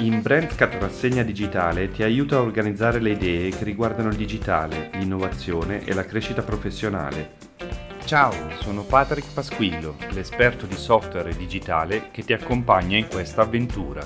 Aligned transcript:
In 0.00 0.22
BrandCat 0.22 0.76
Rassegna 0.76 1.22
Digitale 1.22 1.90
ti 1.90 2.02
aiuta 2.02 2.36
a 2.36 2.40
organizzare 2.40 3.00
le 3.00 3.10
idee 3.10 3.50
che 3.50 3.64
riguardano 3.64 4.08
il 4.08 4.16
digitale, 4.16 4.88
l'innovazione 4.94 5.84
e 5.84 5.92
la 5.92 6.06
crescita 6.06 6.40
professionale. 6.40 7.36
Ciao, 8.06 8.32
sono 8.62 8.82
Patrick 8.82 9.30
Pasquillo, 9.34 9.96
l'esperto 10.12 10.64
di 10.64 10.74
software 10.74 11.36
digitale 11.36 12.10
che 12.10 12.22
ti 12.22 12.32
accompagna 12.32 12.96
in 12.96 13.08
questa 13.08 13.42
avventura. 13.42 14.00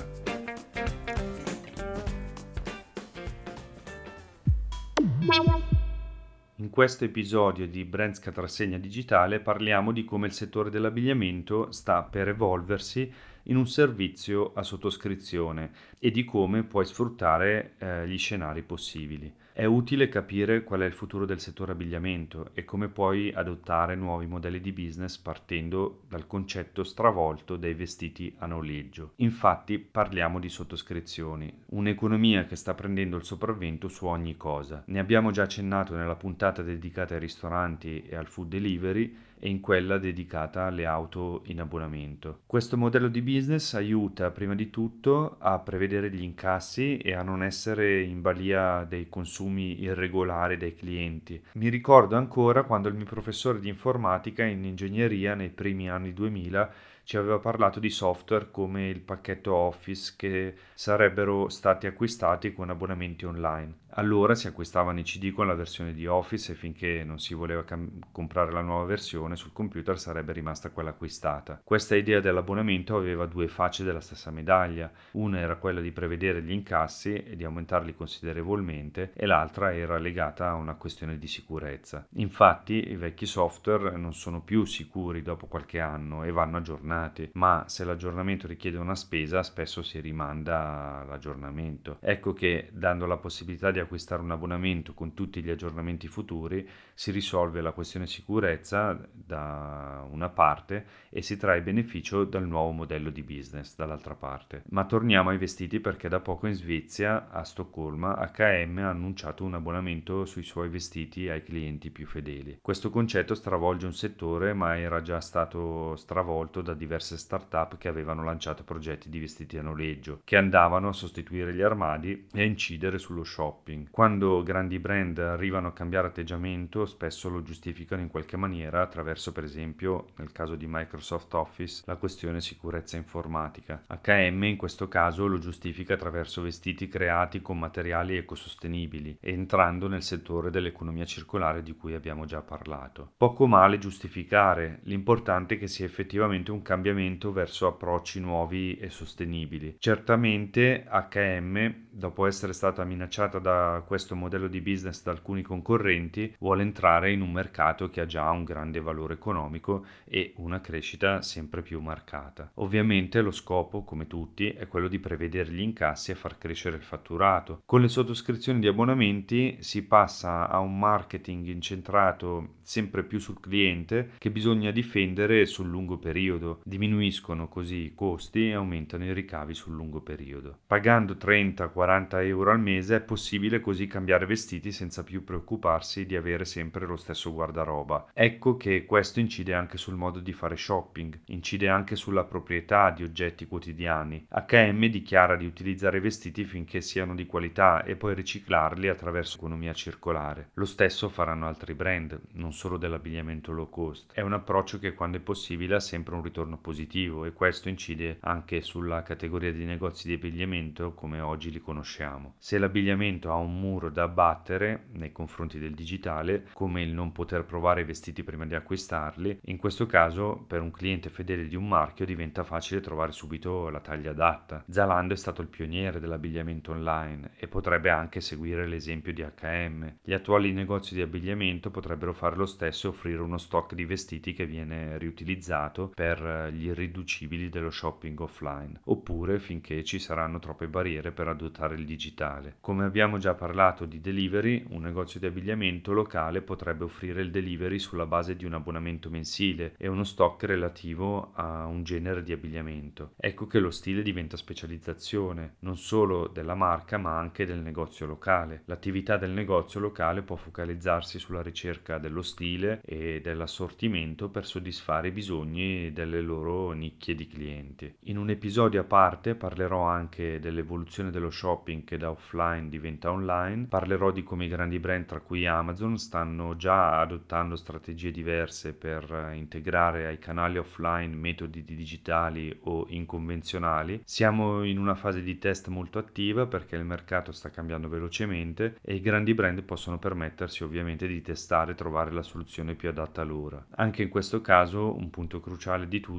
In 6.57 6.69
questo 6.69 7.05
episodio 7.05 7.67
di 7.67 7.85
BrandScat 7.85 8.37
Rassegna 8.37 8.77
Digitale 8.77 9.39
parliamo 9.39 9.93
di 9.93 10.03
come 10.03 10.27
il 10.27 10.33
settore 10.33 10.69
dell'abbigliamento 10.69 11.71
sta 11.71 12.03
per 12.03 12.27
evolversi 12.27 13.09
in 13.45 13.57
un 13.57 13.67
servizio 13.67 14.53
a 14.53 14.63
sottoscrizione 14.63 15.71
e 15.99 16.11
di 16.11 16.23
come 16.23 16.63
puoi 16.63 16.85
sfruttare 16.85 17.73
eh, 17.77 18.07
gli 18.07 18.17
scenari 18.17 18.61
possibili. 18.61 19.33
È 19.55 19.63
utile 19.63 20.09
capire 20.09 20.65
qual 20.65 20.81
è 20.81 20.85
il 20.85 20.91
futuro 20.91 21.25
del 21.25 21.39
settore 21.39 21.71
abbigliamento 21.71 22.49
e 22.53 22.65
come 22.65 22.89
puoi 22.89 23.31
adottare 23.33 23.95
nuovi 23.95 24.25
modelli 24.25 24.59
di 24.59 24.73
business 24.73 25.17
partendo 25.17 26.01
dal 26.09 26.27
concetto 26.27 26.83
stravolto 26.83 27.55
dei 27.55 27.73
vestiti 27.73 28.35
a 28.39 28.47
noleggio. 28.47 29.13
Infatti 29.17 29.79
parliamo 29.79 30.39
di 30.39 30.49
sottoscrizioni, 30.49 31.61
un'economia 31.67 32.45
che 32.45 32.57
sta 32.57 32.73
prendendo 32.73 33.15
il 33.15 33.23
sopravvento 33.23 33.87
su 33.87 34.05
ogni 34.07 34.35
cosa. 34.35 34.83
Ne 34.87 34.99
abbiamo 34.99 35.31
già 35.31 35.43
accennato 35.43 35.95
nella 35.95 36.15
puntata 36.15 36.61
dedicata 36.61 37.13
ai 37.13 37.21
ristoranti 37.21 38.03
e 38.09 38.15
al 38.17 38.27
food 38.27 38.49
delivery 38.49 39.15
e 39.39 39.49
in 39.49 39.59
quella 39.59 39.97
dedicata 39.97 40.63
alle 40.63 40.85
auto 40.85 41.41
in 41.45 41.59
abbonamento. 41.59 42.41
Questo 42.45 42.77
modello 42.77 43.07
di 43.07 43.21
business 43.21 43.73
aiuta 43.73 44.31
prima 44.31 44.55
di 44.55 44.69
tutto 44.69 45.37
a 45.39 45.59
prevedere 45.59 46.09
gli 46.09 46.23
incassi 46.23 46.97
e 46.97 47.13
a 47.13 47.23
non 47.23 47.43
essere 47.43 48.01
in 48.01 48.21
balia 48.21 48.85
dei 48.87 49.09
consumi 49.09 49.81
irregolari 49.81 50.57
dei 50.57 50.73
clienti. 50.73 51.41
Mi 51.53 51.69
ricordo 51.69 52.15
ancora 52.15 52.63
quando 52.63 52.87
il 52.87 52.95
mio 52.95 53.05
professore 53.05 53.59
di 53.59 53.69
informatica 53.69 54.43
in 54.43 54.63
ingegneria 54.63 55.35
nei 55.35 55.49
primi 55.49 55.89
anni 55.89 56.13
2000 56.13 56.93
ci 57.05 57.17
aveva 57.17 57.37
parlato 57.37 57.79
di 57.79 57.91
software 57.91 58.49
come 58.49 58.89
il 58.89 58.99
pacchetto 58.99 59.53
Office 59.53 60.15
che 60.17 60.55
sarebbero 60.73 61.49
stati 61.49 61.85
acquistati 61.85 62.51
con 62.51 62.71
abbonamenti 62.71 63.25
online. 63.25 63.83
Allora 63.97 64.35
si 64.35 64.47
acquistavano 64.47 64.99
i 64.99 65.03
CD 65.03 65.31
con 65.31 65.47
la 65.47 65.53
versione 65.53 65.93
di 65.93 66.05
Office 66.05 66.51
e 66.51 66.55
finché 66.55 67.03
non 67.05 67.17
si 67.19 67.33
voleva 67.33 67.63
cam- 67.63 67.99
comprare 68.11 68.51
la 68.51 68.61
nuova 68.61 68.83
versione 68.83 69.37
sul 69.37 69.53
computer 69.53 69.97
sarebbe 69.97 70.33
rimasta 70.33 70.71
quella 70.71 70.89
acquistata. 70.89 71.61
Questa 71.63 71.95
idea 71.95 72.19
dell'abbonamento 72.19 72.97
aveva 72.97 73.25
due 73.25 73.47
facce 73.47 73.85
della 73.85 74.01
stessa 74.01 74.31
medaglia. 74.31 74.91
Una 75.11 75.39
era 75.39 75.55
quella 75.55 75.79
di 75.79 75.91
prevedere 75.91 76.41
gli 76.41 76.51
incassi 76.51 77.13
e 77.13 77.37
di 77.37 77.45
aumentarli 77.45 77.95
considerevolmente 77.95 79.13
e 79.15 79.25
l'altra 79.25 79.73
era 79.73 79.97
legata 79.97 80.49
a 80.49 80.55
una 80.55 80.75
questione 80.75 81.17
di 81.17 81.27
sicurezza. 81.27 82.05
Infatti 82.15 82.89
i 82.89 82.97
vecchi 82.97 83.25
software 83.25 83.95
non 83.95 84.13
sono 84.13 84.41
più 84.41 84.65
sicuri 84.65 85.21
dopo 85.21 85.47
qualche 85.47 85.79
anno 85.79 86.23
e 86.23 86.31
vanno 86.31 86.57
aggiornati, 86.57 86.93
ma 87.33 87.63
se 87.67 87.83
l'aggiornamento 87.83 88.47
richiede 88.47 88.77
una 88.77 88.95
spesa 88.95 89.43
spesso 89.43 89.81
si 89.83 89.99
rimanda 89.99 91.03
l'aggiornamento. 91.07 91.97
Ecco 92.01 92.33
che 92.33 92.69
dando 92.71 93.05
la 93.05 93.17
possibilità 93.17 93.71
di 93.71 93.79
acquistare 93.79 94.21
un 94.21 94.31
abbonamento 94.31 94.93
con 94.93 95.13
tutti 95.13 95.41
gli 95.41 95.49
aggiornamenti 95.49 96.07
futuri, 96.07 96.67
si 96.93 97.11
risolve 97.11 97.61
la 97.61 97.71
questione 97.71 98.07
sicurezza 98.07 98.97
da 99.11 100.05
una 100.09 100.29
parte 100.29 100.85
e 101.09 101.21
si 101.21 101.37
trae 101.37 101.61
beneficio 101.61 102.23
dal 102.23 102.47
nuovo 102.47 102.71
modello 102.71 103.09
di 103.09 103.23
business 103.23 103.75
dall'altra 103.75 104.15
parte. 104.15 104.63
Ma 104.69 104.85
torniamo 104.85 105.29
ai 105.29 105.37
vestiti 105.37 105.79
perché 105.79 106.07
da 106.07 106.19
poco 106.19 106.47
in 106.47 106.53
Svezia, 106.53 107.29
a 107.29 107.43
Stoccolma, 107.43 108.15
H&M 108.17 108.77
ha 108.77 108.89
annunciato 108.89 109.43
un 109.43 109.55
abbonamento 109.55 110.25
sui 110.25 110.43
suoi 110.43 110.69
vestiti 110.69 111.29
ai 111.29 111.43
clienti 111.43 111.89
più 111.89 112.05
fedeli. 112.05 112.59
Questo 112.61 112.89
concetto 112.89 113.35
stravolge 113.35 113.85
un 113.85 113.93
settore 113.93 114.53
ma 114.53 114.77
era 114.77 115.01
già 115.01 115.19
stato 115.19 115.95
stravolto 115.95 116.61
da 116.61 116.73
diverse 116.85 117.17
start-up 117.17 117.77
che 117.77 117.87
avevano 117.87 118.23
lanciato 118.23 118.63
progetti 118.63 119.09
di 119.09 119.19
vestiti 119.19 119.57
a 119.57 119.63
noleggio, 119.63 120.21
che 120.23 120.37
andavano 120.37 120.89
a 120.89 120.93
sostituire 120.93 121.53
gli 121.53 121.61
armadi 121.61 122.27
e 122.31 122.41
a 122.41 122.45
incidere 122.45 122.99
sullo 122.99 123.23
shopping. 123.23 123.89
Quando 123.89 124.43
grandi 124.43 124.79
brand 124.79 125.17
arrivano 125.17 125.69
a 125.69 125.73
cambiare 125.73 126.07
atteggiamento, 126.07 126.85
spesso 126.85 127.29
lo 127.29 127.41
giustificano 127.41 128.01
in 128.01 128.07
qualche 128.07 128.37
maniera 128.37 128.81
attraverso, 128.81 129.31
per 129.31 129.43
esempio, 129.43 130.09
nel 130.17 130.31
caso 130.31 130.55
di 130.55 130.67
Microsoft 130.67 131.33
Office, 131.33 131.83
la 131.85 131.95
questione 131.95 132.39
sicurezza 132.39 132.97
informatica. 132.97 133.83
HM 133.87 134.43
in 134.43 134.57
questo 134.57 134.87
caso 134.87 135.25
lo 135.25 135.39
giustifica 135.39 135.95
attraverso 135.95 136.43
vestiti 136.43 136.87
creati 136.87 137.41
con 137.41 137.57
materiali 137.57 138.15
ecosostenibili, 138.15 139.17
entrando 139.19 139.87
nel 139.87 140.03
settore 140.03 140.51
dell'economia 140.51 141.05
circolare 141.05 141.63
di 141.63 141.75
cui 141.75 141.95
abbiamo 141.95 142.25
già 142.25 142.41
parlato. 142.41 143.13
Poco 143.17 143.47
male 143.47 143.79
giustificare, 143.79 144.81
l'importante 144.83 145.55
è 145.55 145.57
che 145.57 145.67
sia 145.67 145.85
effettivamente 145.85 146.51
un 146.51 146.61
cambiamento 146.75 147.31
verso 147.31 147.67
approcci 147.67 148.19
nuovi 148.19 148.75
e 148.75 148.89
sostenibili. 148.89 149.77
Certamente 149.79 150.85
HM, 150.89 151.73
dopo 151.89 152.25
essere 152.25 152.51
stata 152.51 152.83
minacciata 152.83 153.39
da 153.39 153.81
questo 153.87 154.13
modello 154.13 154.49
di 154.49 154.59
business 154.59 155.01
da 155.01 155.11
alcuni 155.11 155.41
concorrenti, 155.41 156.35
vuole 156.37 156.63
entrare 156.63 157.13
in 157.13 157.21
un 157.21 157.31
mercato 157.31 157.89
che 157.89 158.01
ha 158.01 158.05
già 158.05 158.29
un 158.29 158.43
grande 158.43 158.81
valore 158.81 159.13
economico 159.13 159.85
e 160.03 160.33
una 160.37 160.59
crescita 160.59 161.21
sempre 161.21 161.61
più 161.61 161.79
marcata. 161.79 162.51
Ovviamente 162.55 163.21
lo 163.21 163.31
scopo, 163.31 163.85
come 163.85 164.07
tutti, 164.07 164.49
è 164.49 164.67
quello 164.67 164.89
di 164.89 164.99
prevedere 164.99 165.51
gli 165.51 165.61
incassi 165.61 166.11
e 166.11 166.15
far 166.15 166.37
crescere 166.37 166.75
il 166.75 166.83
fatturato. 166.83 167.61
Con 167.65 167.79
le 167.79 167.87
sottoscrizioni 167.87 168.59
di 168.59 168.67
abbonamenti 168.67 169.57
si 169.61 169.85
passa 169.85 170.49
a 170.49 170.59
un 170.59 170.77
marketing 170.77 171.47
incentrato 171.47 172.55
sempre 172.65 173.03
più 173.03 173.19
sul 173.19 173.39
cliente 173.39 174.11
che 174.17 174.31
bisogna 174.31 174.71
difendere 174.71 175.45
sul 175.45 175.67
lungo 175.67 175.97
periodo. 175.97 176.61
Diminuiscono 176.67 177.47
così 177.47 177.75
i 177.75 177.93
costi 177.93 178.49
e 178.49 178.53
aumentano 178.55 179.05
i 179.05 179.13
ricavi 179.13 179.53
sul 179.53 179.75
lungo 179.75 180.01
periodo. 180.01 180.61
Pagando 180.65 181.13
30-40 181.13 182.25
euro 182.25 182.49
al 182.49 182.59
mese 182.59 182.95
è 182.95 183.01
possibile 183.01 183.59
così 183.59 183.85
cambiare 183.85 184.25
vestiti 184.25 184.71
senza 184.71 185.03
più 185.03 185.23
preoccuparsi 185.23 186.07
di 186.07 186.15
avere 186.15 186.43
sempre 186.43 186.87
lo 186.87 186.95
stesso 186.95 187.31
guardaroba. 187.31 188.07
Ecco 188.11 188.57
che 188.57 188.85
questo 188.85 189.19
incide 189.19 189.53
anche 189.53 189.77
sul 189.77 189.93
modo 189.93 190.19
di 190.19 190.33
fare 190.33 190.57
shopping, 190.57 191.19
incide 191.25 191.69
anche 191.69 191.95
sulla 191.95 192.23
proprietà 192.23 192.89
di 192.89 193.03
oggetti 193.03 193.45
quotidiani. 193.45 194.25
HM 194.31 194.87
dichiara 194.87 195.35
di 195.35 195.45
utilizzare 195.45 195.99
vestiti 195.99 196.45
finché 196.45 196.81
siano 196.81 197.13
di 197.13 197.27
qualità 197.27 197.83
e 197.83 197.95
poi 197.95 198.15
riciclarli 198.15 198.87
attraverso 198.87 199.37
economia 199.37 199.73
circolare. 199.73 200.49
Lo 200.55 200.65
stesso 200.65 201.09
faranno 201.09 201.45
altri 201.45 201.75
brand, 201.75 202.19
non 202.31 202.53
solo 202.53 202.77
dell'abbigliamento 202.77 203.51
low 203.51 203.69
cost. 203.69 204.13
È 204.13 204.21
un 204.21 204.33
approccio 204.33 204.79
che 204.79 204.95
quando 204.95 205.17
è 205.17 205.21
possibile 205.21 205.75
ha 205.75 205.79
sempre 205.79 206.15
un 206.15 206.23
ritorno 206.23 206.53
positivo 206.57 207.25
e 207.25 207.33
questo 207.33 207.69
incide 207.69 208.17
anche 208.21 208.61
sulla 208.61 209.03
categoria 209.03 209.51
di 209.51 209.65
negozi 209.65 210.07
di 210.07 210.13
abbigliamento 210.13 210.93
come 210.93 211.19
oggi 211.19 211.51
li 211.51 211.59
conosciamo. 211.59 212.35
Se 212.37 212.57
l'abbigliamento 212.57 213.31
ha 213.31 213.35
un 213.35 213.59
muro 213.59 213.89
da 213.89 214.03
abbattere 214.03 214.87
nei 214.93 215.11
confronti 215.11 215.59
del 215.59 215.73
digitale, 215.73 216.47
come 216.53 216.81
il 216.81 216.93
non 216.93 217.11
poter 217.11 217.45
provare 217.45 217.81
i 217.81 217.85
vestiti 217.85 218.23
prima 218.23 218.45
di 218.45 218.55
acquistarli. 218.55 219.39
In 219.45 219.57
questo 219.57 219.85
caso, 219.85 220.43
per 220.47 220.61
un 220.61 220.71
cliente 220.71 221.09
fedele 221.09 221.47
di 221.47 221.55
un 221.55 221.67
marchio 221.67 222.05
diventa 222.05 222.43
facile 222.43 222.81
trovare 222.81 223.11
subito 223.11 223.69
la 223.69 223.79
taglia 223.79 224.11
adatta. 224.11 224.63
Zalando 224.69 225.13
è 225.13 225.17
stato 225.17 225.41
il 225.41 225.47
pioniere 225.47 225.99
dell'abbigliamento 225.99 226.71
online 226.71 227.31
e 227.37 227.47
potrebbe 227.47 227.89
anche 227.89 228.21
seguire 228.21 228.67
l'esempio 228.67 229.13
di 229.13 229.23
H&M. 229.23 229.97
Gli 230.03 230.13
attuali 230.13 230.51
negozi 230.51 230.93
di 230.93 231.01
abbigliamento 231.01 231.71
potrebbero 231.71 232.13
fare 232.13 232.35
lo 232.35 232.45
stesso 232.45 232.87
e 232.87 232.89
offrire 232.89 233.21
uno 233.21 233.37
stock 233.37 233.73
di 233.73 233.85
vestiti 233.85 234.33
che 234.33 234.45
viene 234.45 234.97
riutilizzato 234.97 235.91
per 235.93 236.44
gli 236.49 236.65
irriducibili 236.65 237.49
dello 237.49 237.71
shopping 237.71 238.19
offline, 238.19 238.79
oppure 238.85 239.39
finché 239.39 239.83
ci 239.83 239.99
saranno 239.99 240.39
troppe 240.39 240.67
barriere 240.67 241.11
per 241.11 241.27
adottare 241.27 241.75
il 241.75 241.85
digitale. 241.85 242.57
Come 242.61 242.85
abbiamo 242.85 243.17
già 243.17 243.33
parlato 243.33 243.85
di 243.85 244.01
delivery, 244.01 244.65
un 244.69 244.81
negozio 244.81 245.19
di 245.19 245.25
abbigliamento 245.25 245.93
locale 245.93 246.41
potrebbe 246.41 246.83
offrire 246.83 247.21
il 247.21 247.31
delivery 247.31 247.79
sulla 247.79 248.05
base 248.05 248.35
di 248.35 248.45
un 248.45 248.53
abbonamento 248.53 249.09
mensile 249.09 249.75
e 249.77 249.87
uno 249.87 250.03
stock 250.03 250.43
relativo 250.43 251.31
a 251.33 251.65
un 251.65 251.83
genere 251.83 252.23
di 252.23 252.31
abbigliamento. 252.31 253.13
Ecco 253.17 253.47
che 253.47 253.59
lo 253.59 253.71
stile 253.71 254.01
diventa 254.01 254.37
specializzazione, 254.37 255.55
non 255.59 255.77
solo 255.77 256.27
della 256.27 256.55
marca 256.55 256.97
ma 256.97 257.17
anche 257.17 257.45
del 257.45 257.59
negozio 257.59 258.05
locale. 258.05 258.63
L'attività 258.65 259.17
del 259.17 259.31
negozio 259.31 259.79
locale 259.79 260.21
può 260.21 260.35
focalizzarsi 260.35 261.19
sulla 261.19 261.41
ricerca 261.41 261.97
dello 261.97 262.21
stile 262.21 262.81
e 262.85 263.21
dell'assortimento 263.21 264.29
per 264.29 264.45
soddisfare 264.45 265.09
i 265.09 265.11
bisogni 265.11 265.91
delle 265.91 266.21
loro 266.25 266.71
nicchie 266.71 267.15
di 267.15 267.27
clienti. 267.27 267.93
In 268.05 268.17
un 268.17 268.29
episodio 268.29 268.81
a 268.81 268.83
parte 268.83 269.35
parlerò 269.35 269.83
anche 269.83 270.39
dell'evoluzione 270.39 271.11
dello 271.11 271.29
shopping 271.29 271.83
che 271.83 271.97
da 271.97 272.09
offline 272.09 272.69
diventa 272.69 273.11
online, 273.11 273.67
parlerò 273.67 274.11
di 274.11 274.23
come 274.23 274.45
i 274.45 274.49
grandi 274.49 274.79
brand 274.79 275.05
tra 275.05 275.21
cui 275.21 275.45
Amazon 275.45 275.97
stanno 275.97 276.55
già 276.55 276.99
adottando 276.99 277.55
strategie 277.55 278.11
diverse 278.11 278.73
per 278.73 279.31
integrare 279.33 280.07
ai 280.07 280.19
canali 280.19 280.57
offline 280.57 281.15
metodi 281.15 281.63
digitali 281.63 282.55
o 282.63 282.85
inconvenzionali. 282.89 284.01
Siamo 284.03 284.63
in 284.63 284.77
una 284.79 284.95
fase 284.95 285.21
di 285.21 285.37
test 285.37 285.67
molto 285.67 285.99
attiva 285.99 286.47
perché 286.47 286.75
il 286.75 286.85
mercato 286.85 287.31
sta 287.31 287.49
cambiando 287.49 287.87
velocemente 287.87 288.77
e 288.81 288.95
i 288.95 289.01
grandi 289.01 289.33
brand 289.33 289.61
possono 289.63 289.99
permettersi 289.99 290.63
ovviamente 290.63 291.07
di 291.07 291.21
testare 291.21 291.71
e 291.71 291.75
trovare 291.75 292.11
la 292.11 292.23
soluzione 292.23 292.75
più 292.75 292.89
adatta 292.89 293.21
a 293.21 293.25
loro. 293.25 293.65
Anche 293.75 294.03
in 294.03 294.09
questo 294.09 294.41
caso 294.41 294.95
un 294.95 295.09
punto 295.09 295.39
cruciale 295.39 295.87
di 295.87 295.99
tutto 295.99 296.14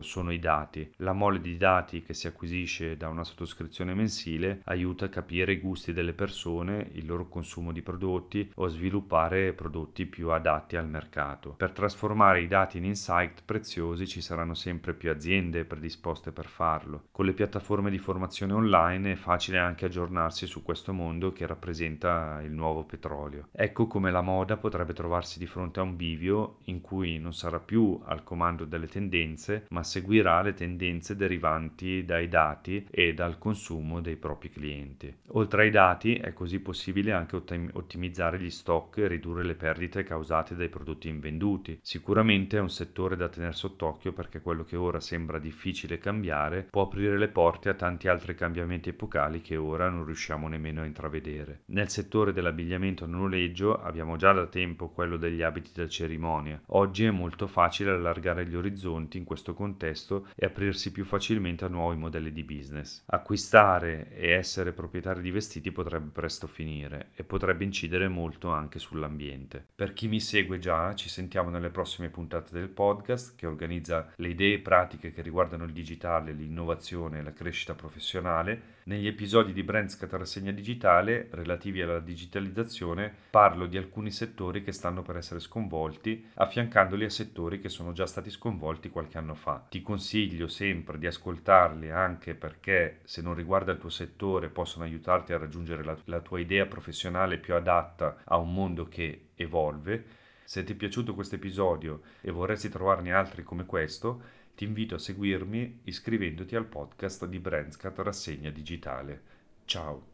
sono 0.00 0.32
i 0.32 0.38
dati. 0.38 0.92
La 0.96 1.12
mole 1.12 1.40
di 1.40 1.56
dati 1.56 2.02
che 2.02 2.14
si 2.14 2.26
acquisisce 2.26 2.96
da 2.96 3.08
una 3.08 3.24
sottoscrizione 3.24 3.94
mensile 3.94 4.60
aiuta 4.64 5.06
a 5.06 5.08
capire 5.08 5.52
i 5.52 5.58
gusti 5.58 5.92
delle 5.92 6.12
persone, 6.12 6.90
il 6.92 7.06
loro 7.06 7.28
consumo 7.28 7.72
di 7.72 7.82
prodotti 7.82 8.50
o 8.56 8.68
sviluppare 8.68 9.52
prodotti 9.52 10.06
più 10.06 10.30
adatti 10.30 10.76
al 10.76 10.88
mercato. 10.88 11.54
Per 11.54 11.72
trasformare 11.72 12.42
i 12.42 12.48
dati 12.48 12.78
in 12.78 12.84
insight 12.84 13.42
preziosi 13.44 14.06
ci 14.06 14.20
saranno 14.20 14.54
sempre 14.54 14.94
più 14.94 15.10
aziende 15.10 15.64
predisposte 15.64 16.32
per 16.32 16.46
farlo. 16.46 17.04
Con 17.10 17.24
le 17.24 17.32
piattaforme 17.32 17.90
di 17.90 17.98
formazione 17.98 18.52
online 18.52 19.12
è 19.12 19.16
facile 19.16 19.58
anche 19.58 19.86
aggiornarsi 19.86 20.46
su 20.46 20.62
questo 20.62 20.92
mondo 20.92 21.32
che 21.32 21.46
rappresenta 21.46 22.40
il 22.42 22.52
nuovo 22.52 22.84
petrolio. 22.84 23.48
Ecco 23.52 23.86
come 23.86 24.10
la 24.10 24.22
moda 24.22 24.56
potrebbe 24.56 24.92
trovarsi 24.92 25.38
di 25.38 25.46
fronte 25.46 25.80
a 25.80 25.82
un 25.82 25.96
bivio 25.96 26.58
in 26.64 26.80
cui 26.80 27.18
non 27.18 27.32
sarà 27.32 27.60
più 27.60 28.00
al 28.04 28.22
comando 28.22 28.64
delle 28.64 28.86
tendenze, 28.86 29.22
ma 29.70 29.82
seguirà 29.82 30.42
le 30.42 30.52
tendenze 30.52 31.16
derivanti 31.16 32.04
dai 32.04 32.28
dati 32.28 32.86
e 32.90 33.14
dal 33.14 33.38
consumo 33.38 34.00
dei 34.00 34.16
propri 34.16 34.50
clienti. 34.50 35.14
Oltre 35.28 35.62
ai 35.62 35.70
dati 35.70 36.14
è 36.16 36.32
così 36.32 36.60
possibile 36.60 37.12
anche 37.12 37.36
ottimizzare 37.36 38.38
gli 38.38 38.50
stock 38.50 38.98
e 38.98 39.08
ridurre 39.08 39.44
le 39.44 39.54
perdite 39.54 40.02
causate 40.02 40.54
dai 40.54 40.68
prodotti 40.68 41.08
invenduti. 41.08 41.78
Sicuramente 41.82 42.56
è 42.56 42.60
un 42.60 42.70
settore 42.70 43.16
da 43.16 43.28
tenere 43.28 43.52
sott'occhio 43.52 44.12
perché 44.12 44.40
quello 44.40 44.64
che 44.64 44.76
ora 44.76 45.00
sembra 45.00 45.38
difficile 45.38 45.98
cambiare 45.98 46.66
può 46.70 46.82
aprire 46.82 47.18
le 47.18 47.28
porte 47.28 47.70
a 47.70 47.74
tanti 47.74 48.08
altri 48.08 48.34
cambiamenti 48.34 48.90
epocali 48.90 49.40
che 49.40 49.56
ora 49.56 49.88
non 49.88 50.04
riusciamo 50.04 50.48
nemmeno 50.48 50.82
a 50.82 50.86
intravedere. 50.86 51.62
Nel 51.66 51.88
settore 51.88 52.32
dell'abbigliamento 52.32 53.04
a 53.04 53.08
noleggio 53.08 53.80
abbiamo 53.80 54.16
già 54.16 54.32
da 54.32 54.46
tempo 54.46 54.88
quello 54.88 55.16
degli 55.16 55.42
abiti 55.42 55.70
da 55.74 55.88
cerimonia. 55.88 56.60
Oggi 56.66 57.04
è 57.04 57.10
molto 57.10 57.46
facile 57.46 57.90
allargare 57.90 58.46
gli 58.46 58.54
orizzonti 58.54 59.13
in 59.18 59.24
questo 59.24 59.54
contesto 59.54 60.28
e 60.34 60.46
aprirsi 60.46 60.92
più 60.92 61.04
facilmente 61.04 61.64
a 61.64 61.68
nuovi 61.68 61.96
modelli 61.96 62.32
di 62.32 62.44
business. 62.44 63.02
Acquistare 63.06 64.14
e 64.14 64.30
essere 64.30 64.72
proprietari 64.72 65.22
di 65.22 65.30
vestiti 65.30 65.72
potrebbe 65.72 66.10
presto 66.10 66.46
finire 66.46 67.10
e 67.14 67.24
potrebbe 67.24 67.64
incidere 67.64 68.08
molto 68.08 68.50
anche 68.50 68.78
sull'ambiente. 68.78 69.64
Per 69.74 69.92
chi 69.92 70.08
mi 70.08 70.20
segue 70.20 70.58
già, 70.58 70.94
ci 70.94 71.08
sentiamo 71.08 71.50
nelle 71.50 71.70
prossime 71.70 72.08
puntate 72.08 72.52
del 72.52 72.68
podcast 72.68 73.34
che 73.36 73.46
organizza 73.46 74.12
le 74.16 74.28
idee 74.28 74.58
pratiche 74.58 75.12
che 75.12 75.22
riguardano 75.22 75.64
il 75.64 75.72
digitale, 75.72 76.32
l'innovazione 76.32 77.18
e 77.18 77.22
la 77.22 77.32
crescita 77.32 77.74
professionale. 77.74 78.72
Negli 78.84 79.06
episodi 79.06 79.52
di 79.54 79.62
Brands 79.62 79.96
Catarasegna 79.96 80.52
Digitale 80.52 81.28
relativi 81.30 81.80
alla 81.80 82.00
digitalizzazione 82.00 83.12
parlo 83.30 83.66
di 83.66 83.78
alcuni 83.78 84.10
settori 84.10 84.62
che 84.62 84.72
stanno 84.72 85.02
per 85.02 85.16
essere 85.16 85.40
sconvolti, 85.40 86.26
affiancandoli 86.34 87.04
a 87.04 87.10
settori 87.10 87.60
che 87.60 87.70
sono 87.70 87.92
già 87.92 88.06
stati 88.06 88.30
sconvolti 88.30 88.90
qualche 89.04 89.18
anno 89.18 89.34
fa. 89.34 89.64
Ti 89.68 89.82
consiglio 89.82 90.48
sempre 90.48 90.98
di 90.98 91.06
ascoltarli 91.06 91.90
anche 91.90 92.34
perché 92.34 93.00
se 93.04 93.20
non 93.20 93.34
riguarda 93.34 93.72
il 93.72 93.78
tuo 93.78 93.90
settore 93.90 94.48
possono 94.48 94.84
aiutarti 94.84 95.32
a 95.32 95.38
raggiungere 95.38 95.84
la, 95.84 95.96
la 96.04 96.20
tua 96.20 96.40
idea 96.40 96.66
professionale 96.66 97.38
più 97.38 97.54
adatta 97.54 98.22
a 98.24 98.36
un 98.36 98.52
mondo 98.52 98.88
che 98.88 99.28
evolve. 99.34 100.22
Se 100.44 100.64
ti 100.64 100.72
è 100.72 100.76
piaciuto 100.76 101.14
questo 101.14 101.36
episodio 101.36 102.02
e 102.20 102.30
vorresti 102.30 102.68
trovarne 102.68 103.12
altri 103.12 103.42
come 103.42 103.66
questo, 103.66 104.42
ti 104.54 104.64
invito 104.64 104.94
a 104.94 104.98
seguirmi 104.98 105.80
iscrivendoti 105.84 106.54
al 106.56 106.66
podcast 106.66 107.26
di 107.26 107.38
Brandscat 107.38 107.98
Rassegna 107.98 108.50
Digitale. 108.50 109.22
Ciao! 109.64 110.13